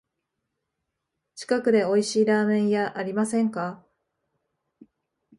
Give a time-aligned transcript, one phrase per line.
[1.35, 3.85] 近くでおいしいラーメン屋ありませんか？